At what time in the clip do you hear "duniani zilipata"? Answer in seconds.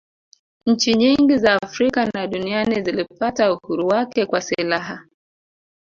2.27-3.53